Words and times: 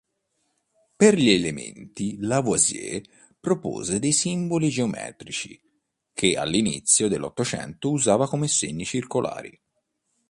Per 0.95 1.13
gli 1.15 1.29
elementi, 1.29 2.17
Lavoisier 2.17 3.03
propose 3.39 3.99
dei 3.99 4.13
simboli 4.13 4.69
geometrici, 4.69 5.61
che 6.11 6.35
all'inizio 6.35 7.07
dell'Ottocento 7.07 7.91
usava 7.91 8.25
segni 8.47 8.83
circolari. 8.83 9.61